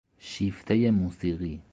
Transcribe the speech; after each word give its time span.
شیفتهی 0.19 0.91
موسیقی 0.91 1.61